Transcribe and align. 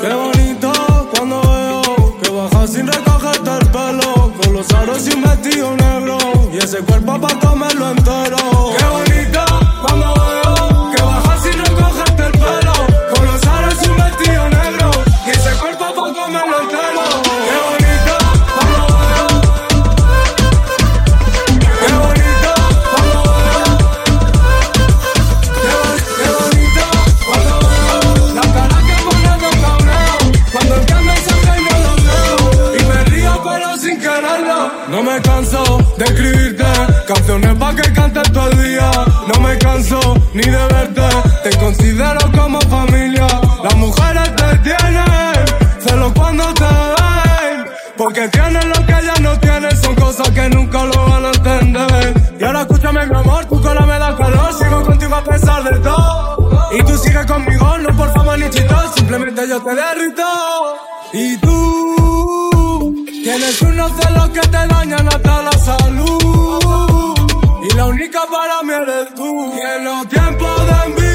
Qué 0.00 0.12
bonito 0.12 0.72
cuando 1.14 1.40
veo 1.42 2.18
que 2.20 2.30
baja 2.30 2.66
sin 2.66 2.86
recogerte 2.86 3.50
el 3.50 3.66
pelo. 3.70 4.32
Con 4.42 4.52
los 4.52 4.70
aros 4.72 5.06
y 5.06 5.14
un 5.14 5.22
vestido 5.22 5.76
negro. 5.76 6.18
Y 6.52 6.58
ese 6.58 6.78
cuerpo 6.78 7.20
para 7.20 7.38
comerlo 7.38 7.90
entero. 7.90 8.36
Qué 8.76 8.84
bonito. 8.84 9.51
Canciones 37.06 37.54
pa' 37.54 37.74
que 37.74 37.92
cantes 37.92 38.32
todo 38.32 38.50
el 38.50 38.62
día. 38.62 38.90
No 39.28 39.40
me 39.40 39.58
canso 39.58 40.00
ni 40.34 40.42
de 40.42 40.66
verte. 40.74 41.08
Te 41.44 41.50
considero 41.58 42.20
como 42.36 42.60
familia. 42.62 43.26
Las 43.62 43.76
mujeres 43.76 44.36
te 44.36 44.58
tienen 44.58 45.44
Celo 45.80 46.12
cuando 46.14 46.44
te 46.54 46.64
ven. 46.64 47.66
Porque 47.96 48.28
tienen 48.28 48.68
lo 48.68 48.86
que 48.86 48.92
ellas 48.92 49.20
no 49.20 49.38
tienen. 49.38 49.76
Son 49.82 49.94
cosas 49.94 50.30
que 50.30 50.48
nunca 50.48 50.84
lo 50.84 51.08
van 51.08 51.24
a 51.26 51.28
entender. 51.28 52.36
Y 52.40 52.44
ahora 52.44 52.60
escúchame 52.62 53.06
mi 53.06 53.16
amor 53.16 53.44
Tu 53.46 53.60
cola 53.60 53.86
me 53.86 53.98
da 53.98 54.16
calor. 54.16 54.52
Sigo 54.58 54.82
contigo 54.84 55.14
a 55.14 55.24
pesar 55.24 55.62
de 55.64 55.78
todo. 55.80 56.70
Y 56.72 56.82
tú 56.84 56.96
sigues 56.96 57.26
conmigo 57.26 57.78
No 57.78 57.96
por 57.96 58.10
fama 58.12 58.36
ni 58.36 58.48
chistón 58.48 58.94
Simplemente 58.94 59.48
yo 59.48 59.60
te 59.62 59.74
derrito. 59.74 60.22
Y 61.12 61.36
tú 61.36 61.51
Tienes 63.32 63.62
unos 63.62 63.90
celos 63.92 64.28
que 64.28 64.40
te 64.40 64.66
dañan 64.66 65.08
hasta 65.08 65.42
la 65.42 65.52
salud. 65.52 67.14
Y 67.62 67.74
la 67.74 67.86
única 67.86 68.20
para 68.30 68.62
mí 68.62 68.74
eres 68.74 69.14
tú. 69.14 69.54
Tienes 69.56 70.08
tiempo 70.10 70.46
de 70.66 70.72
envidia 70.84 71.11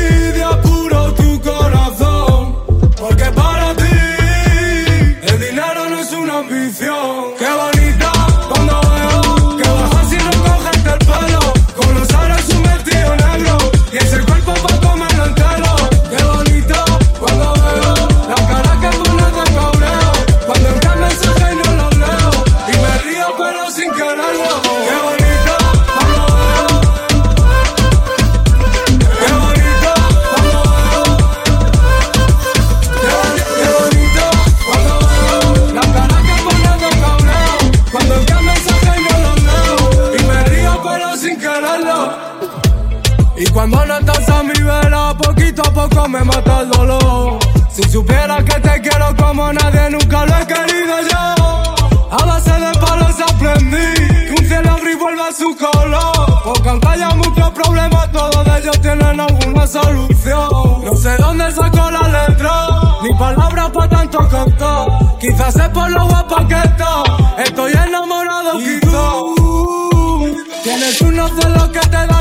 y 43.38 43.46
cuando 43.48 43.86
no 43.86 43.98
estás 43.98 44.28
a 44.30 44.44
mi 44.44 44.54
vera, 44.62 45.14
poquito 45.18 45.62
a 45.62 45.72
poco 45.72 46.08
me 46.08 46.24
mata 46.24 46.62
el 46.62 46.70
dolor. 46.70 47.40
Si 47.70 47.84
supieras 47.84 48.44
que 48.44 48.60
te 48.60 48.82
quiero 48.82 49.16
como 49.16 49.54
nadie 49.54 49.90
nunca 49.92 50.26
lo 50.26 50.38
he 50.38 50.48
querido 50.48 50.96
yo. 51.12 52.08
A 52.10 52.26
base 52.26 52.52
de 52.52 52.72
palos 52.80 53.16
aprendí 53.22 54.08
que 54.26 54.36
un 54.40 54.48
cielo 54.48 54.78
gris 54.82 54.98
vuelve 54.98 55.22
a 55.22 55.32
su 55.32 55.56
color. 55.56 56.42
Porque 56.44 56.70
aunque 56.70 56.88
haya 56.88 57.10
muchos 57.10 57.50
problemas, 57.52 58.12
todos 58.12 58.48
ellos 58.60 58.82
tienen 58.82 59.20
alguna 59.20 59.68
solución. 59.68 60.86
No 60.86 60.96
sé 60.96 61.16
dónde 61.18 61.52
sacó 61.52 61.92
la 61.92 62.08
letra, 62.08 62.68
ni 63.04 63.14
palabras 63.14 63.70
para 63.70 63.90
tanto 63.90 64.28
cantar. 64.30 64.88
Quizás 65.20 65.56
es 65.56 65.70
por 65.70 65.92
lo 65.92 66.08
guapa 66.08 66.48
que 66.48 66.56
está. 66.56 67.04
Estoy 67.38 67.74
enamorado, 67.74 68.60
y 68.60 68.80
tú 68.80 70.48
Tienes 70.64 71.02
unos 71.02 71.32
celos 71.40 71.70
que 71.70 71.80
te 71.80 71.90
dañan 71.90 72.17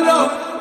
love. 0.00 0.51